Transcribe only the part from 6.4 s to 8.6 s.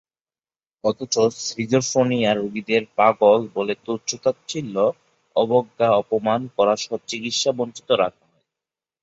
করাসহ চিকিৎসাবঞ্চিত রাখা হয়।